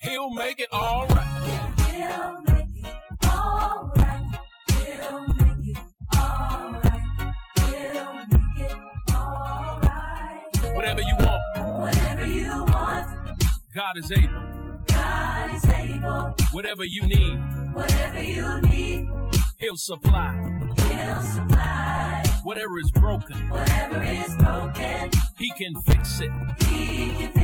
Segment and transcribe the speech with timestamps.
[0.00, 1.72] He'll make it all right.
[1.90, 4.38] He'll make it all right.
[4.68, 5.78] He'll make it
[6.16, 7.34] all right.
[7.56, 8.76] He'll make it
[9.14, 10.74] all right.
[10.74, 13.06] Whatever you want, Whatever you want,
[13.74, 14.42] God is able.
[14.88, 16.34] God is able.
[16.52, 17.38] Whatever you need,
[17.74, 19.08] Whatever you need,
[19.58, 20.60] He'll supply.
[20.76, 22.22] He'll supply.
[22.42, 26.30] Whatever is broken, Whatever is broken, He can fix it.
[26.68, 27.43] He can fix it.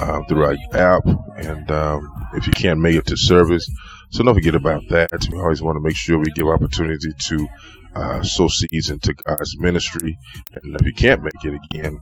[0.00, 1.04] uh, through our app.
[1.36, 3.70] And um, if you can't make it to service,
[4.10, 5.28] so don't forget about that.
[5.30, 7.48] We always want to make sure we give opportunity to
[7.94, 10.16] uh, sow seeds into God's ministry.
[10.54, 12.00] And if you can't make it again,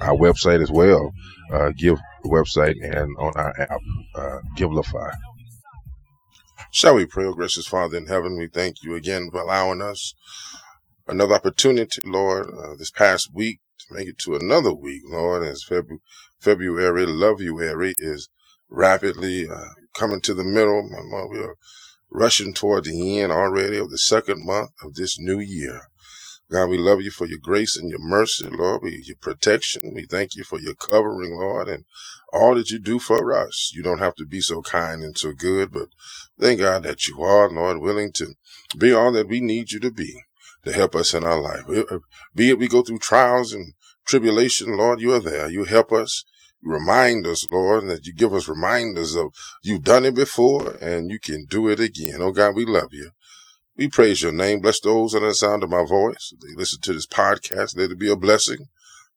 [0.00, 1.12] our website as well,
[1.52, 3.80] uh, give website and on our app,
[4.14, 5.12] uh, Givelify.
[6.72, 8.38] Shall we pray, oh gracious Father in heaven?
[8.38, 10.14] We thank you again for allowing us
[11.08, 15.64] another opportunity, Lord, uh, this past week to make it to another week, Lord, as
[15.64, 16.00] February,
[16.40, 18.28] February, Love You Area is
[18.68, 20.88] rapidly uh, coming to the middle.
[21.30, 21.56] We are
[22.10, 25.82] rushing toward the end already of the second month of this new year.
[26.50, 29.92] God, we love you for your grace and your mercy, Lord, we, your protection.
[29.94, 31.84] We thank you for your covering, Lord, and
[32.32, 33.70] all that you do for us.
[33.72, 35.90] You don't have to be so kind and so good, but
[36.40, 38.34] thank God that you are, Lord, willing to
[38.76, 40.22] be all that we need you to be
[40.64, 41.62] to help us in our life.
[42.34, 45.48] Be it we go through trials and tribulation, Lord, you are there.
[45.48, 46.24] You help us.
[46.62, 51.18] Remind us, Lord, that you give us reminders of you've done it before and you
[51.18, 52.20] can do it again.
[52.20, 53.10] Oh God, we love you.
[53.76, 54.60] We praise your name.
[54.60, 56.34] Bless those under the sound of my voice.
[56.42, 57.78] They listen to this podcast.
[57.78, 58.66] Let it be a blessing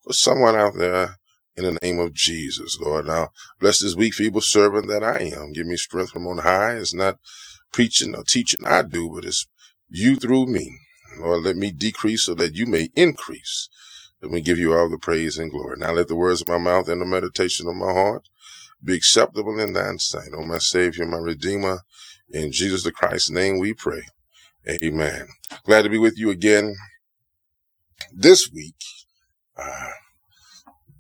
[0.04, 1.18] for someone out there
[1.56, 3.08] in the name of Jesus, Lord.
[3.08, 3.30] Now,
[3.60, 5.52] bless this weak, feeble servant that I am.
[5.52, 6.76] Give me strength from on high.
[6.76, 7.20] It's not
[7.74, 9.48] preaching or teaching I do, but it's
[9.90, 10.80] you through me.
[11.20, 13.70] Lord, let me decrease so that you may increase.
[14.24, 15.78] Let me give you all the praise and glory.
[15.80, 18.30] Now let the words of my mouth and the meditation of my heart
[18.84, 20.30] be acceptable in thine sight.
[20.36, 21.82] O my Savior, my Redeemer,
[22.32, 24.04] in Jesus the Christ's name we pray.
[24.70, 25.28] Amen.
[25.66, 26.76] Glad to be with you again
[28.14, 28.76] this week.
[29.58, 29.90] Uh,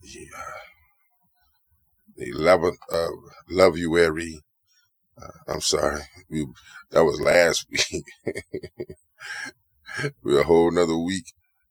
[0.01, 0.59] the, uh,
[2.17, 3.11] the 11th of
[3.49, 4.41] Love You Airy.
[5.21, 6.01] Uh, I'm sorry.
[6.29, 6.47] We,
[6.91, 8.05] that was last week.
[10.23, 11.25] We're a whole nother week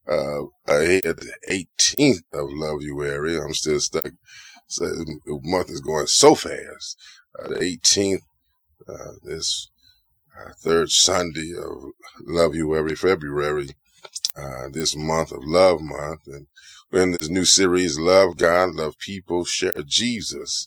[0.09, 3.43] uh, ahead, the 18th of Love You Area.
[3.43, 4.11] I'm still stuck.
[4.67, 6.99] So the month is going so fast.
[7.39, 8.23] Uh, the 18th,
[8.89, 9.71] uh, this
[10.39, 11.93] uh, third Sunday of
[12.27, 13.71] Love You Every February,
[14.37, 16.27] uh, this month of Love Month.
[16.27, 16.47] And
[16.91, 20.67] we're in this new series, Love God, Love People, Share Jesus.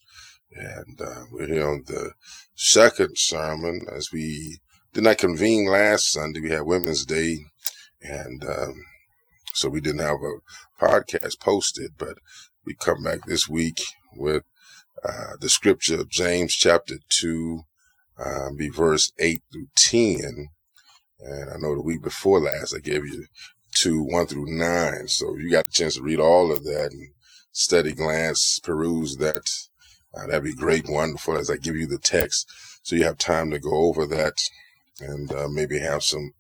[0.52, 2.14] And uh, we're here on the
[2.56, 4.60] second sermon as we
[4.94, 6.40] did not convene last Sunday.
[6.40, 7.40] We had Women's Day.
[8.02, 8.86] And um,
[9.56, 12.18] so we didn't have a podcast posted, but
[12.66, 13.82] we come back this week
[14.16, 14.44] with
[15.04, 17.62] uh, the scripture of James chapter 2,
[18.18, 20.50] uh, be verse 8 through 10.
[21.20, 23.26] And I know the week before last, I gave you
[23.76, 25.08] 2, 1 through 9.
[25.08, 27.10] So you got a chance to read all of that and
[27.52, 29.50] study, glance, peruse that.
[30.14, 32.50] Uh, that'd be great, wonderful as I give you the text.
[32.84, 34.38] So you have time to go over that
[35.00, 36.32] and uh, maybe have some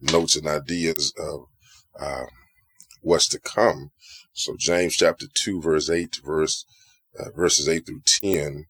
[0.00, 1.46] notes and ideas of
[1.98, 2.24] uh,
[3.04, 3.92] what's to come.
[4.34, 6.66] So James chapter 2, verse 8 verse,
[7.20, 8.66] uh, verses 8 through 10.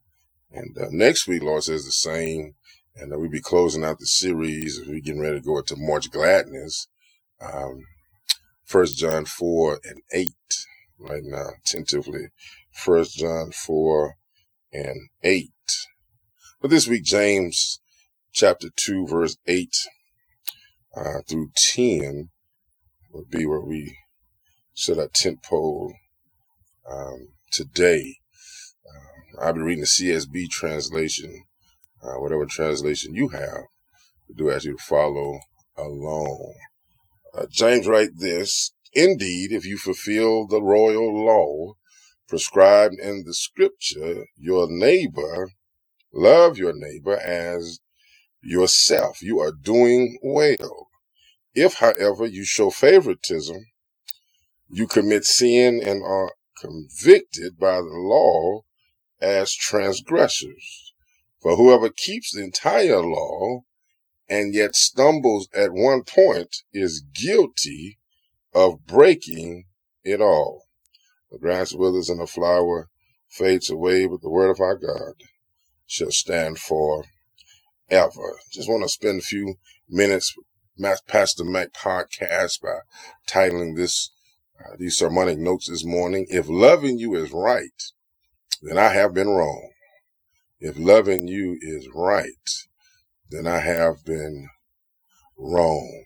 [0.53, 2.55] And uh, next week, Lord says the same.
[2.97, 4.81] And uh, we'll be closing out the series.
[4.87, 6.89] We're getting ready to go into March Gladness.
[7.41, 7.85] Um,
[8.67, 10.31] First John 4 and 8
[10.99, 12.29] right now, tentatively.
[12.73, 14.17] First John 4
[14.73, 15.51] and 8.
[16.61, 17.81] But this week, James
[18.33, 19.77] chapter 2, verse 8
[20.97, 22.31] uh, through 10
[23.13, 23.97] would be where we
[24.75, 25.95] set our tent pole
[26.91, 28.17] um, today.
[28.87, 31.45] Uh, I'll be reading the CSB translation,
[32.03, 33.65] uh, whatever translation you have.
[34.37, 35.39] Do ask you to follow
[35.77, 36.55] along.
[37.37, 41.75] Uh, James write this, Indeed, if you fulfill the royal law
[42.29, 45.51] prescribed in the scripture, your neighbor,
[46.13, 47.81] love your neighbor as
[48.41, 49.23] yourself.
[49.23, 50.89] You are doing well.
[51.55, 53.67] If, however, you show favoritism,
[54.75, 58.63] you commit sin and are convicted by the law
[59.21, 60.93] as transgressors.
[61.41, 63.61] For whoever keeps the entire law
[64.29, 67.99] and yet stumbles at one point is guilty
[68.53, 69.67] of breaking
[70.03, 70.65] it all.
[71.31, 72.89] The grass withers and the flower
[73.29, 75.15] fades away, but the word of our God
[75.87, 77.05] shall stand for
[77.91, 78.41] ever.
[78.53, 79.55] Just want to spend a few
[79.89, 80.35] minutes
[81.07, 82.81] Pastor Mac podcast by
[83.29, 84.11] titling this
[84.61, 86.27] uh, these sermonic notes this morning.
[86.29, 87.83] If loving you is right,
[88.63, 89.71] then I have been wrong.
[90.61, 92.51] If loving you is right,
[93.31, 94.49] then I have been
[95.37, 96.05] wrong.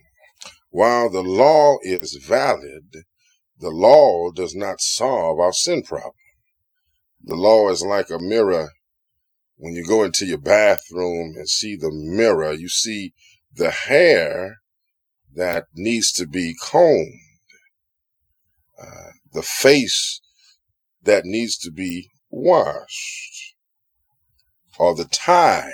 [0.71, 3.05] While the law is valid,
[3.59, 6.13] the law does not solve our sin problem.
[7.23, 8.69] The law is like a mirror.
[9.57, 13.13] When you go into your bathroom and see the mirror, you see
[13.53, 14.57] the hair
[15.35, 17.19] that needs to be combed,
[19.33, 20.21] the face
[21.03, 23.55] that needs to be washed,
[24.77, 25.73] or the tie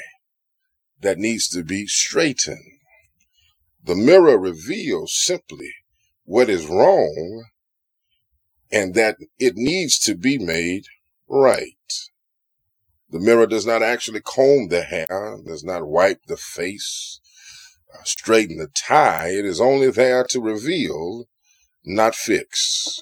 [1.02, 2.80] that needs to be straightened.
[3.84, 5.72] The mirror reveals simply
[6.24, 7.46] what is wrong
[8.72, 10.86] and that it needs to be made
[11.28, 11.70] right.
[13.10, 17.20] The mirror does not actually comb the hair, does not wipe the face,
[17.94, 19.30] uh, straighten the tie.
[19.30, 21.28] It is only there to reveal,
[21.86, 23.02] not fix.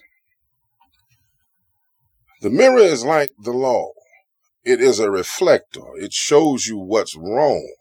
[2.44, 3.94] The mirror is like the law.
[4.66, 5.96] It is a reflector.
[5.96, 7.74] It shows you what's wrong.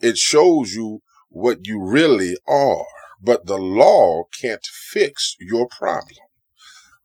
[0.00, 2.86] It shows you what you really are.
[3.20, 6.24] But the law can't fix your problem.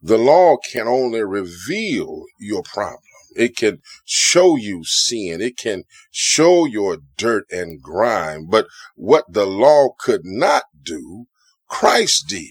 [0.01, 3.01] The law can only reveal your problem.
[3.35, 5.41] It can show you sin.
[5.41, 8.47] It can show your dirt and grime.
[8.49, 11.25] But what the law could not do,
[11.67, 12.47] Christ did.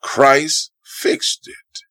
[0.00, 1.87] Christ fixed it.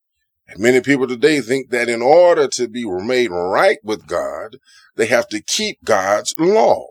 [0.48, 4.58] And many people today think that in order to be made right with God,
[4.96, 6.88] they have to keep God's law.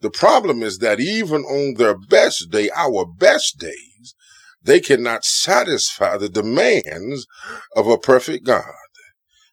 [0.00, 4.14] The problem is that even on their best day, our best days,
[4.62, 7.26] they cannot satisfy the demands
[7.74, 8.64] of a perfect God.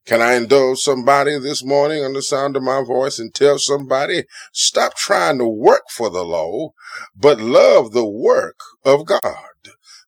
[0.06, 4.24] Can I indulge somebody this morning on the sound of my voice and tell somebody,
[4.52, 6.72] stop trying to work for the law,
[7.16, 9.22] but love the work of God.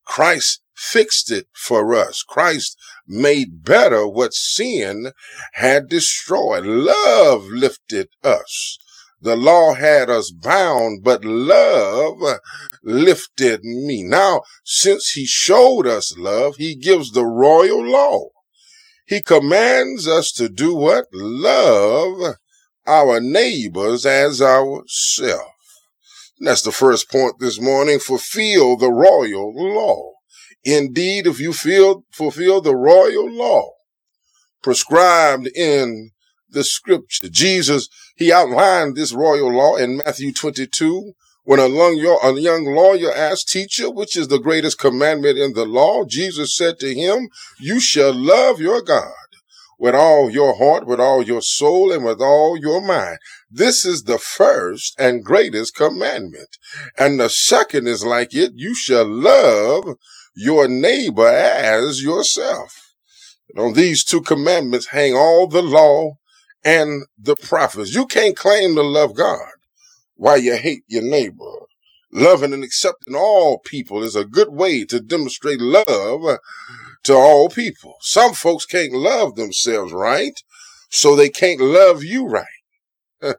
[0.03, 2.23] Christ fixed it for us.
[2.23, 2.77] Christ
[3.07, 5.11] made better what sin
[5.53, 6.65] had destroyed.
[6.65, 8.77] Love lifted us.
[9.21, 12.39] The law had us bound, but love
[12.83, 14.03] lifted me.
[14.03, 18.29] Now, since he showed us love, he gives the royal law.
[19.05, 21.05] He commands us to do what?
[21.13, 22.35] Love
[22.85, 25.51] our neighbors as ourselves.
[26.39, 27.99] That's the first point this morning.
[27.99, 30.12] Fulfill the royal law.
[30.65, 33.71] Indeed, if you feel, fulfill the royal law
[34.61, 36.11] prescribed in
[36.49, 41.13] the scripture, Jesus he outlined this royal law in Matthew 22
[41.43, 45.65] when a young, a young lawyer asked, teacher, which is the greatest commandment in the
[45.65, 46.05] law?
[46.05, 49.11] Jesus said to him, you shall love your God
[49.77, 53.17] with all your heart, with all your soul, and with all your mind.
[53.51, 56.57] This is the first and greatest commandment.
[56.97, 58.53] And the second is like it.
[58.55, 59.97] You shall love
[60.35, 62.93] your neighbor as yourself.
[63.49, 66.13] And on these two commandments hang all the law
[66.63, 67.93] and the prophets.
[67.93, 69.51] You can't claim to love God
[70.15, 71.51] while you hate your neighbor.
[72.11, 76.37] Loving and accepting all people is a good way to demonstrate love
[77.03, 77.95] to all people.
[78.01, 80.39] Some folks can't love themselves right,
[80.89, 82.45] so they can't love you right.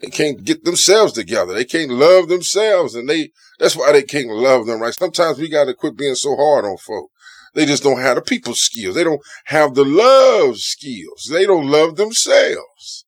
[0.00, 1.54] they can't get themselves together.
[1.54, 4.94] They can't love themselves and they, that's why they can't love them right.
[4.94, 7.12] Sometimes we gotta quit being so hard on folks.
[7.54, 8.94] They just don't have the people skills.
[8.94, 11.28] They don't have the love skills.
[11.30, 13.06] They don't love themselves.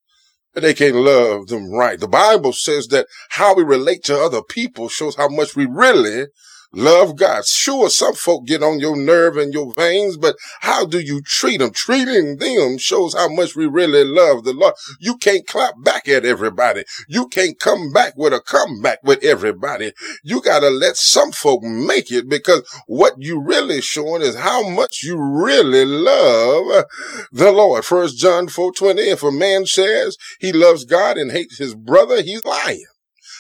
[0.55, 2.01] But they can't love them right.
[2.01, 6.29] The Bible says that how we relate to other people shows how much we really
[6.73, 7.45] love God.
[7.47, 11.59] Sure, some folk get on your nerve and your veins, but how do you treat
[11.59, 11.71] them?
[11.73, 14.75] Treating them shows how much we really love the Lord.
[15.01, 16.85] You can't clap back at everybody.
[17.09, 19.93] You can't come back with a comeback with everybody.
[20.23, 25.03] You gotta let some folk make it because what you really showing is how much
[25.03, 26.85] you really love
[27.33, 27.85] the Lord.
[27.85, 29.03] First John 4 20.
[29.03, 32.85] If a man says he loves God and hates his brother, he's lying.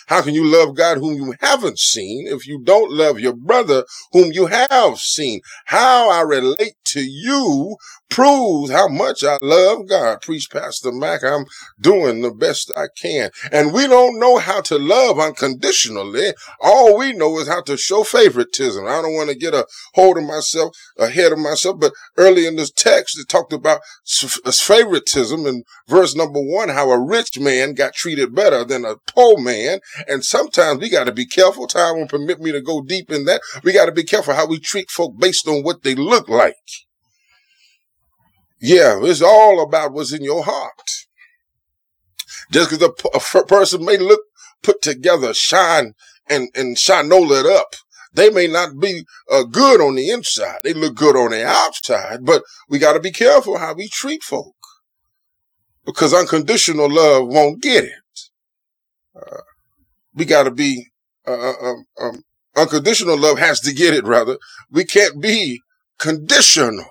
[0.08, 3.84] How can you love God whom you haven't seen if you don't love your brother
[4.12, 5.40] whom you have seen?
[5.66, 7.76] How I relate to you
[8.08, 10.22] proves how much I love God.
[10.22, 11.44] Preach Pastor Mac, I'm
[11.80, 13.30] doing the best I can.
[13.52, 16.32] And we don't know how to love unconditionally.
[16.60, 18.86] All we know is how to show favoritism.
[18.86, 22.56] I don't want to get a hold of myself, ahead of myself, but early in
[22.56, 23.80] this text, it talked about
[24.50, 29.38] favoritism in verse number one, how a rich man got treated better than a poor
[29.38, 29.80] man.
[30.06, 31.66] And sometimes we got to be careful.
[31.66, 33.40] Time won't permit me to go deep in that.
[33.64, 36.54] We got to be careful how we treat folk based on what they look like.
[38.60, 40.72] Yeah, it's all about what's in your heart.
[42.50, 44.20] Just because a, person may look
[44.62, 45.92] put together, shine
[46.28, 47.74] and, and shine shinola it up,
[48.12, 50.60] they may not be uh, good on the inside.
[50.64, 54.22] They look good on the outside, but we got to be careful how we treat
[54.22, 54.56] folk
[55.84, 57.92] because unconditional love won't get it.
[59.14, 59.38] Uh,
[60.14, 60.86] we got to be
[61.26, 62.24] uh, uh, um, um,
[62.56, 64.04] unconditional love has to get it.
[64.04, 64.38] Rather,
[64.70, 65.60] we can't be
[65.98, 66.86] conditional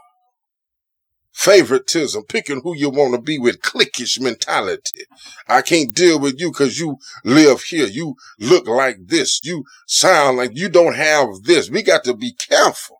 [1.38, 5.06] favoritism, picking who you want to be with, cliquish mentality.
[5.48, 7.86] I can't deal with you because you live here.
[7.86, 9.40] You look like this.
[9.44, 11.70] You sound like you don't have this.
[11.70, 12.98] We got to be careful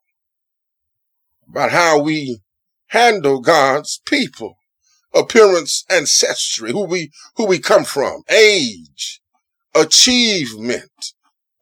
[1.50, 2.42] about how we
[2.88, 4.58] handle God's people,
[5.16, 9.20] appearance, ancestry, who we, who we come from, age,
[9.78, 11.14] achievement,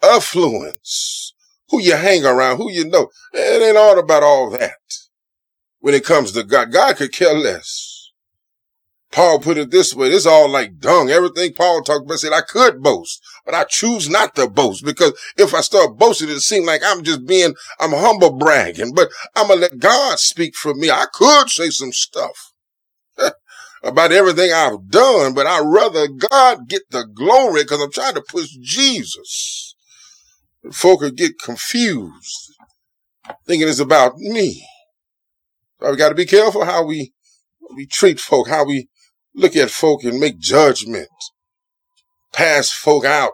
[0.02, 1.34] affluence,
[1.70, 3.10] who you hang around, who you know.
[3.34, 4.78] It ain't all about all that
[5.80, 6.72] when it comes to God.
[6.72, 8.12] God could care less.
[9.12, 10.10] Paul put it this way.
[10.10, 11.10] It's all like dung.
[11.10, 15.14] Everything Paul talked about said I could boast, but I choose not to boast because
[15.38, 19.48] if I start boasting, it seems like I'm just being, I'm humble bragging, but I'm
[19.48, 20.92] going to let God speak for me.
[20.92, 22.52] I could say some stuff
[23.86, 28.24] about everything I've done, but I'd rather God get the glory because I'm trying to
[28.28, 29.76] push Jesus.
[30.72, 32.56] Folk could get confused
[33.46, 34.68] thinking it's about me.
[35.80, 37.14] So we got to be careful how we
[37.76, 38.90] we treat folk, how we
[39.34, 41.10] look at folk and make judgment,
[42.34, 43.34] pass folk out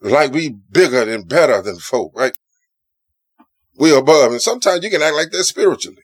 [0.00, 2.36] like we bigger and better than folk, right?
[3.76, 6.02] We are above, and sometimes you can act like that spiritually.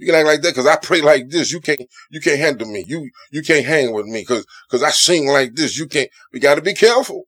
[0.00, 1.52] You can act like that because I pray like this.
[1.52, 2.84] You can't, you can't handle me.
[2.86, 5.78] You, you can't hang with me because, because I sing like this.
[5.78, 7.24] You can't, we got to be careful.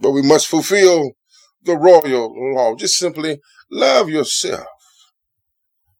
[0.00, 1.12] But we must fulfill
[1.62, 2.74] the royal law.
[2.74, 4.66] Just simply love yourself.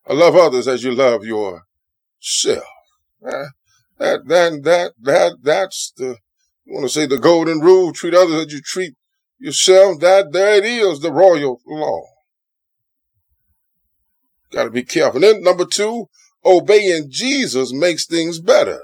[0.04, 1.62] Or love others as you love yourself.
[3.24, 3.44] Uh,
[3.98, 6.16] that, that, that, that, that's the,
[6.64, 8.94] you want to say the golden rule, treat others as you treat
[9.38, 10.00] yourself.
[10.00, 12.02] That, there it is, the royal law.
[14.52, 15.20] Got to be careful.
[15.20, 16.06] Then number two,
[16.44, 18.80] obeying Jesus makes things better.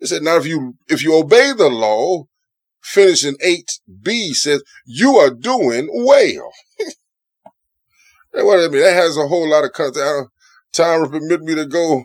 [0.00, 2.24] It said, now if you, if you obey the law,
[2.80, 6.52] finishing 8b says, you are doing well.
[8.32, 10.28] what I mean, that has a whole lot of content.
[10.72, 12.04] Time will permit me to go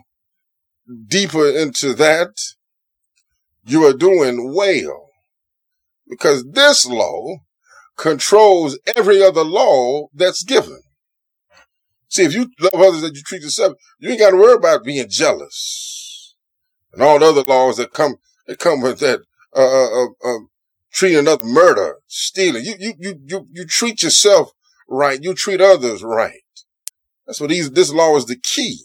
[1.06, 2.30] deeper into that.
[3.64, 5.08] You are doing well
[6.08, 7.38] because this law
[7.96, 10.80] controls every other law that's given.
[12.14, 14.84] See, if you love others that you treat yourself, you ain't got to worry about
[14.84, 16.36] being jealous
[16.92, 19.22] and all the other laws that come that come with that.
[19.52, 20.38] Uh, uh, uh, uh
[20.92, 22.64] treating another murder, stealing.
[22.64, 24.52] You, you, you, you, you treat yourself
[24.88, 25.20] right.
[25.20, 26.42] You treat others right.
[27.26, 28.78] That's what these, this law is the key.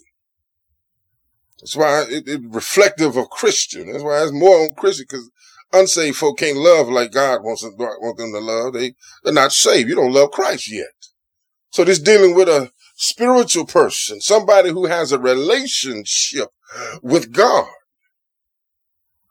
[1.60, 3.92] That's why it, it's reflective of Christian.
[3.92, 5.30] That's why it's more on Christian because
[5.72, 8.72] unsaved folk can't love like God wants them, want them to love.
[8.72, 9.88] They, they're not saved.
[9.88, 10.86] You don't love Christ yet.
[11.70, 16.50] So this dealing with a spiritual person, somebody who has a relationship
[17.02, 17.70] with God.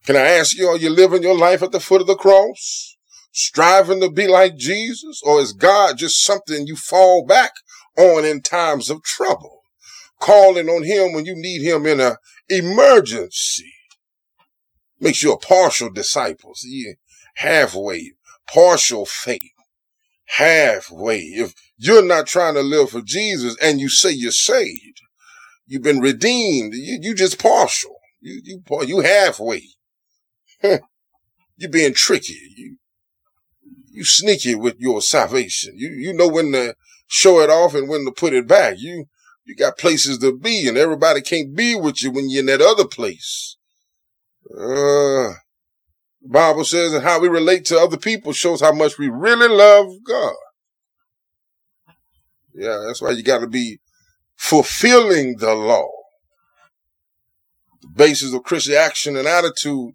[0.08, 2.98] Can I ask you, are you living your life at the foot of the cross?
[3.32, 5.22] Striving to be like Jesus?
[5.24, 7.52] Or is God just something you fall back
[7.96, 9.62] on in times of trouble?
[10.20, 12.16] Calling on him when you need him in an
[12.50, 13.72] emergency.
[15.00, 16.56] Makes you a partial disciple.
[16.56, 16.96] See,
[17.36, 18.14] halfway,
[18.52, 19.42] partial faith.
[20.38, 21.20] Halfway.
[21.20, 25.02] If you're not trying to live for Jesus and you say you're saved,
[25.66, 27.96] you've been redeemed, you, you just partial.
[28.20, 29.62] You, you, you halfway.
[30.62, 32.38] you're being tricky.
[32.58, 32.76] You,
[33.92, 35.74] you sneaky with your salvation.
[35.78, 36.76] You, you know when to
[37.08, 38.76] show it off and when to put it back.
[38.78, 39.06] You,
[39.46, 42.62] you got places to be and everybody can't be with you when you're in that
[42.62, 43.56] other place.
[44.54, 45.32] Uh,
[46.28, 49.88] Bible says that how we relate to other people shows how much we really love
[50.06, 50.36] God.
[52.54, 53.80] Yeah, that's why you got to be
[54.36, 55.90] fulfilling the law.
[57.82, 59.94] The basis of Christian action and attitude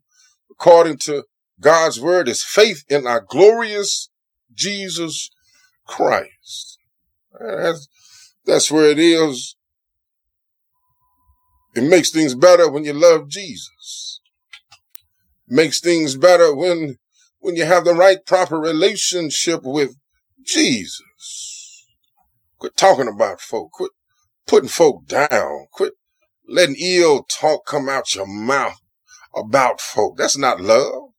[0.51, 1.25] according to
[1.61, 4.09] God's word is faith in our glorious
[4.55, 5.31] Jesus
[5.87, 6.79] Christ.
[7.41, 7.89] That's,
[8.47, 9.55] that's where it is
[11.75, 14.21] It makes things better when you love Jesus.
[15.49, 16.99] Makes things better when
[17.41, 19.97] when you have the right proper relationship with
[20.43, 21.54] Jesus.
[22.65, 23.73] Quit talking about folk.
[23.73, 23.91] Quit
[24.47, 25.67] putting folk down.
[25.71, 25.93] Quit
[26.49, 28.81] letting ill talk come out your mouth
[29.37, 30.17] about folk.
[30.17, 31.11] That's not love.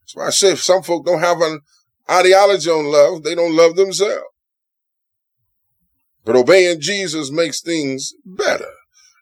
[0.00, 1.60] That's why I say if some folk don't have an
[2.10, 4.26] ideology on love, they don't love themselves.
[6.22, 8.68] But obeying Jesus makes things better.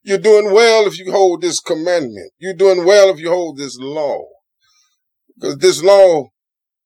[0.02, 2.32] You're doing well if you hold this commandment.
[2.38, 4.24] You're doing well if you hold this law.
[5.36, 6.30] Because this law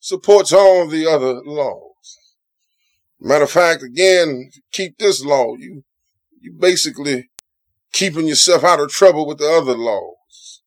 [0.00, 1.93] supports all the other laws.
[3.26, 5.54] Matter of fact, again, keep this law.
[5.56, 5.82] You,
[6.40, 7.30] you basically
[7.90, 10.60] keeping yourself out of trouble with the other laws.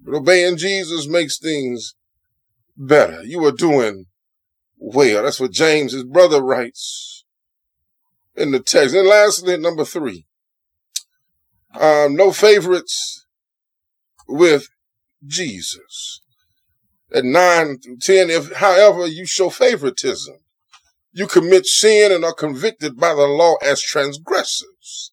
[0.00, 1.96] But obeying Jesus makes things
[2.76, 3.20] better.
[3.24, 4.06] You are doing
[4.78, 5.24] well.
[5.24, 7.24] That's what James, his brother, writes
[8.36, 8.94] in the text.
[8.94, 10.24] And lastly, number three,
[11.80, 13.26] um, no favorites
[14.28, 14.68] with
[15.26, 16.20] Jesus.
[17.12, 20.36] At nine through ten, if however you show favoritism,
[21.12, 25.12] you commit sin and are convicted by the law as transgressors.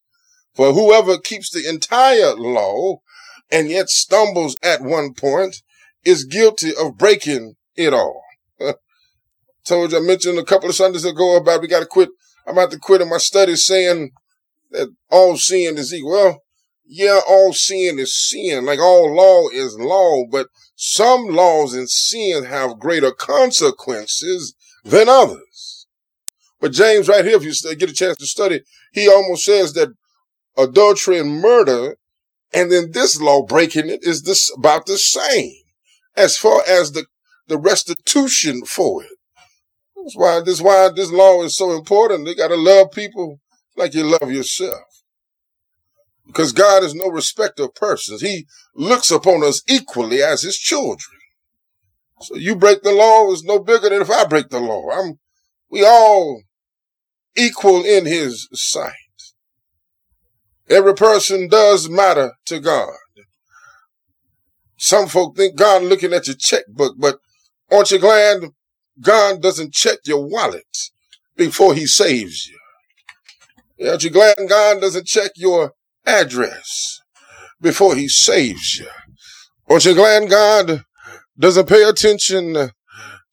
[0.54, 3.00] For whoever keeps the entire law
[3.50, 5.62] and yet stumbles at one point
[6.04, 8.22] is guilty of breaking it all.
[9.64, 12.10] Told you, I mentioned a couple of Sundays ago about we got to quit.
[12.46, 14.12] I'm about to quit in my studies saying
[14.70, 16.10] that all sin is equal.
[16.10, 16.42] Well,
[16.86, 18.64] yeah, all sin is sin.
[18.64, 25.67] Like all law is law, but some laws and sin have greater consequences than others.
[26.60, 28.62] But James right here, if you get a chance to study,
[28.92, 29.90] he almost says that
[30.56, 31.96] adultery and murder
[32.52, 35.52] and then this law breaking it is this about the same
[36.16, 37.04] as far as the,
[37.46, 39.10] the restitution for it.
[39.96, 42.26] That's why this why this law is so important.
[42.26, 43.40] You gotta love people
[43.76, 44.80] like you love yourself.
[46.26, 48.20] Because God is no respecter of persons.
[48.20, 51.18] He looks upon us equally as his children.
[52.20, 54.90] So you break the law is no bigger than if I break the law.
[54.90, 55.18] I'm
[55.70, 56.42] we all
[57.38, 58.92] equal in his sight.
[60.68, 62.94] Every person does matter to God.
[64.76, 67.18] Some folk think God looking at your checkbook, but
[67.70, 68.42] aren't you glad
[69.00, 70.90] God doesn't check your wallet
[71.36, 73.88] before he saves you?
[73.88, 75.72] Aren't you glad God doesn't check your
[76.06, 77.00] address
[77.60, 78.88] before he saves you?
[79.68, 80.84] Aren't you glad God
[81.38, 82.70] doesn't pay attention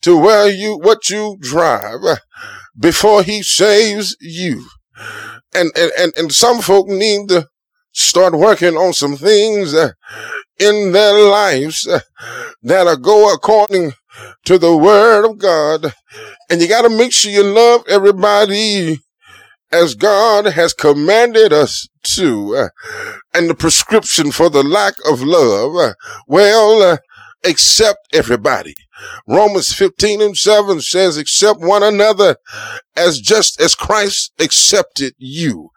[0.02, 2.02] to where you, what you drive
[2.78, 4.66] before he saves you?
[5.54, 7.48] And, and, and, and some folk need to
[7.92, 9.92] start working on some things uh,
[10.60, 12.00] in their lives uh,
[12.62, 13.94] that'll go according
[14.46, 15.94] to the word of God.
[16.50, 19.00] And you got to make sure you love everybody
[19.72, 22.56] as God has commanded us to.
[22.56, 22.70] Uh,
[23.34, 25.94] and the prescription for the lack of love,
[26.28, 27.00] well,
[27.46, 28.76] accept everybody.
[29.28, 32.38] Romans 15 and 7 says, accept one another
[32.96, 35.72] as just as Christ accepted you.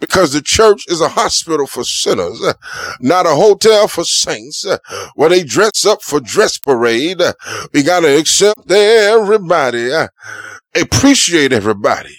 [0.00, 2.42] Because the church is a hospital for sinners,
[3.00, 4.66] not a hotel for saints,
[5.14, 7.20] where they dress up for dress parade.
[7.72, 9.90] We gotta accept everybody,
[10.74, 12.16] appreciate everybody.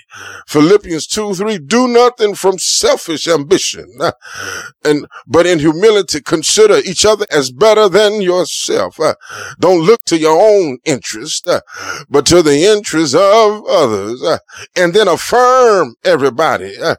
[0.47, 3.87] Philippians 2, 3, do nothing from selfish ambition,
[4.85, 8.99] and, but in humility consider each other as better than yourself.
[9.59, 11.47] Don't look to your own interest,
[12.09, 14.21] but to the interest of others
[14.75, 16.77] and then affirm everybody.
[16.77, 16.95] Uh,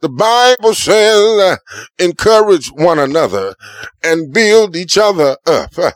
[0.00, 1.56] the Bible says, uh,
[1.98, 3.54] encourage one another
[4.02, 5.76] and build each other up.
[5.76, 5.90] Uh,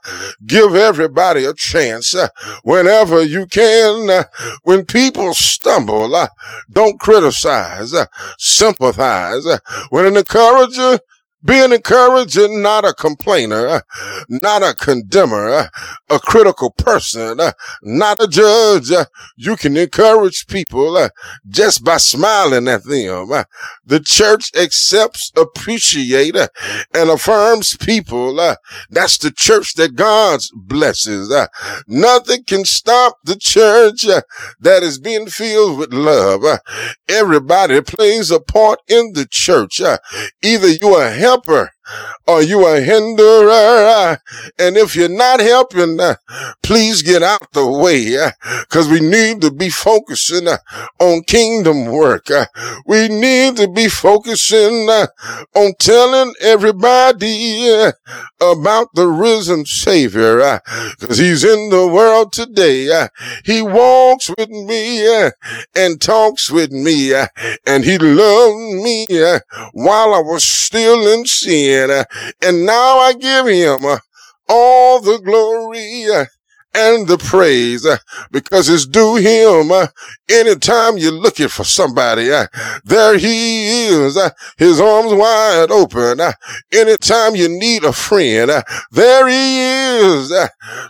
[0.47, 2.29] give everybody a chance uh,
[2.63, 4.11] whenever you can.
[4.11, 4.25] Uh,
[4.63, 6.29] when people stumble, uh,
[6.71, 7.95] don't criticize,
[8.39, 9.47] sympathize.
[9.91, 10.99] when an encourager
[11.43, 13.83] be an encourager, not a complainer,
[14.29, 15.71] not a condemner,
[16.11, 17.41] a critical person,
[17.83, 18.91] not a judge.
[19.37, 21.09] You can encourage people
[21.49, 23.29] just by smiling at them.
[23.85, 26.49] The church accepts, appreciates,
[26.95, 28.35] and affirms people.
[28.91, 31.35] That's the church that God blesses.
[31.87, 36.45] Nothing can stop the church that is being filled with love.
[37.09, 39.81] Everybody plays a part in the church.
[40.43, 41.71] Either you are helper
[42.27, 44.19] Are you a hinderer?
[44.59, 46.15] And if you're not helping, uh,
[46.63, 48.31] please get out the way, uh,
[48.69, 50.59] cause we need to be focusing uh,
[51.01, 52.31] on kingdom work.
[52.31, 52.47] Uh.
[52.87, 55.09] We need to be focusing uh,
[55.57, 57.93] on telling everybody uh,
[58.41, 60.61] about the risen Savior,
[61.01, 63.09] cause he's in the world today.
[63.45, 65.31] He walks with me
[65.75, 67.13] and talks with me,
[67.67, 69.07] and he loved me
[69.73, 71.70] while I was still in sin.
[71.79, 72.05] Uh,
[72.43, 73.99] and now I give him uh,
[74.49, 76.25] all the glory uh,
[76.75, 77.97] and the praise uh,
[78.31, 79.73] because it's due him.
[79.73, 79.87] Uh,
[80.29, 82.47] anytime you're looking for somebody, uh,
[82.85, 84.19] there he is,
[84.57, 86.21] his arms wide open.
[86.73, 88.51] Anytime you need a friend,
[88.91, 90.33] there he is,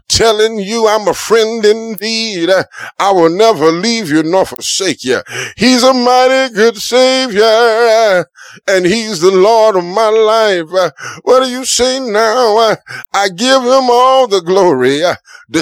[0.08, 2.50] telling you I'm a friend indeed.
[2.98, 5.20] I will never leave you nor forsake you.
[5.56, 8.26] He's a mighty good savior,
[8.66, 10.92] and he's the Lord of my life.
[11.22, 12.76] What do you say now?
[13.14, 15.02] I give him all the glory.
[15.02, 15.14] Uh,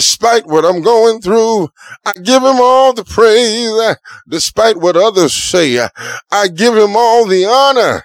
[0.09, 1.69] despite what I'm going through.
[2.07, 3.95] I give him all the praise, uh,
[4.27, 5.77] despite what others say.
[5.77, 5.91] Uh,
[6.31, 8.05] I give him all the honor,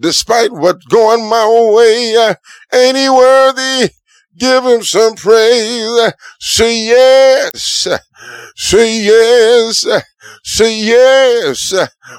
[0.00, 2.16] despite what's going my way.
[2.16, 2.34] Uh,
[2.74, 3.90] ain't he worthy?
[4.38, 6.12] Give him some praise.
[6.40, 7.86] Say yes.
[8.56, 9.86] Say yes.
[10.44, 11.74] Say yes.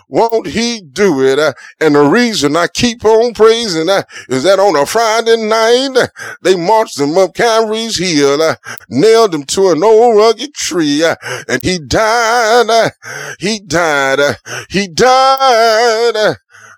[0.08, 1.40] Won't he do it?
[1.80, 3.90] And the reason I keep on praising
[4.30, 6.10] is that on a Friday night,
[6.42, 8.56] they marched him up Calvary's hill,
[8.90, 12.92] nailed him to an old rugged tree, and he died.
[13.40, 14.38] He died.
[14.70, 16.36] He died.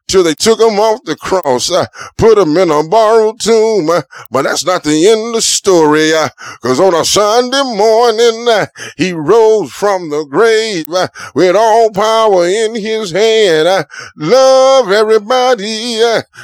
[0.07, 1.87] Till they took him off the cross, uh,
[2.17, 3.87] put him in a borrowed tomb.
[4.31, 6.29] but that's not the end of the story, uh,
[6.61, 12.45] cause on a Sunday morning, uh, he rose from the grave, uh, with all power
[12.47, 13.67] in his hand.
[13.67, 13.83] Uh,
[14.15, 15.99] love everybody,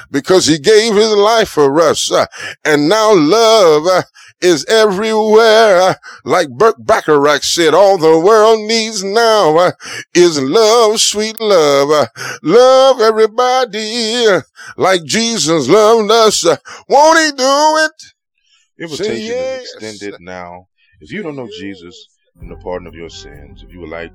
[0.09, 2.11] because he gave his life for us.
[2.65, 4.05] And now love,
[4.41, 5.95] is everywhere.
[6.23, 9.71] Like Burt Bacharach said, all the world needs now, uh,
[10.13, 12.07] is love, sweet love.
[12.43, 14.41] Love everybody
[14.77, 16.45] like Jesus loved us.
[16.89, 18.03] Won't he do it?
[18.79, 19.61] Invitation yes.
[19.61, 20.67] is extended now.
[21.01, 22.07] If you don't know Jesus
[22.39, 24.11] and the pardon of your sins, if you would like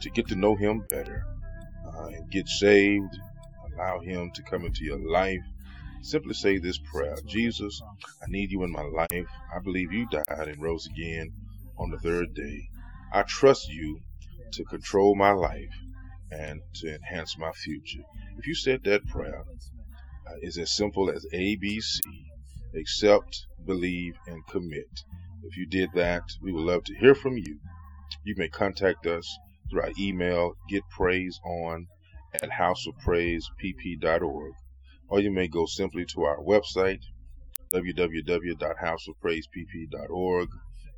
[0.00, 1.24] to get to know him better
[1.86, 3.16] uh, and get saved,
[3.74, 5.40] allow him to come into your life,
[6.04, 7.80] simply say this prayer Jesus,
[8.22, 9.28] I need you in my life.
[9.54, 11.32] I believe you died and rose again
[11.78, 12.68] on the third day.
[13.12, 14.00] I trust you
[14.52, 15.74] to control my life
[16.30, 18.02] and to enhance my future.
[18.38, 19.42] If you said that prayer,
[20.26, 22.00] uh, it's as simple as ABC
[22.76, 24.88] accept, believe, and commit.
[25.44, 27.58] If you did that, we would love to hear from you.
[28.24, 29.38] You may contact us
[29.70, 31.86] through our email, getpraiseon
[32.42, 34.52] at houseofpraisepp.org,
[35.08, 37.02] or you may go simply to our website,
[37.72, 40.48] www.houseofpraisepp.org,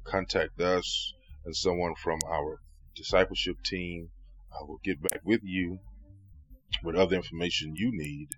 [0.05, 1.13] contact us,
[1.45, 2.61] and someone from our
[2.95, 4.09] discipleship team
[4.53, 5.79] uh, will get back with you
[6.83, 8.29] with other information you need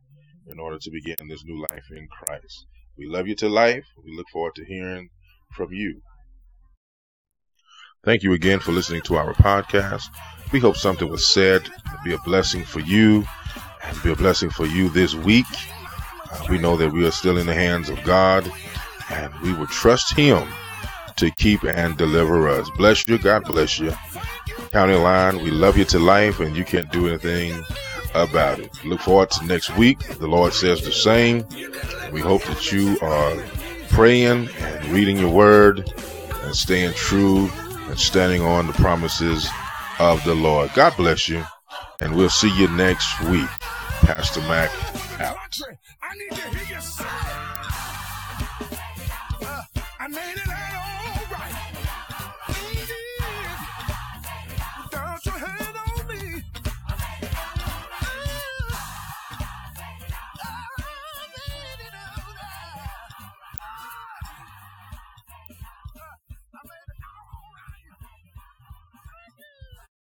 [0.47, 2.67] in order to begin this new life in Christ.
[2.97, 3.85] We love you to life.
[4.05, 5.11] We look forward to hearing
[5.55, 6.01] from you.
[8.05, 10.09] Thank you again for listening to our podcast.
[10.53, 13.27] We hope something was said to be a blessing for you
[13.83, 15.47] and be a blessing for you this week.
[16.31, 18.51] Uh, we know that we are still in the hands of God
[19.11, 20.47] and we will trust Him
[21.17, 22.71] to keep and deliver us.
[22.77, 23.19] Bless you.
[23.19, 23.93] God bless you.
[24.71, 27.65] County Line, we love you to life and you can't do anything
[28.15, 28.71] about it.
[28.85, 29.99] Look forward to next week.
[30.19, 31.45] The Lord says the same.
[32.13, 33.37] We hope that you are
[33.91, 35.93] praying and reading your word
[36.43, 37.51] and staying true
[37.89, 39.49] and standing on the promises
[39.99, 40.71] of the Lord.
[40.75, 41.45] God bless you.
[42.01, 43.49] And we'll see you next week.
[44.03, 44.71] Pastor Mac
[45.21, 45.37] out.
[46.03, 47.05] I need to hear you say.
[49.43, 49.63] Uh,
[49.99, 50.48] I made it.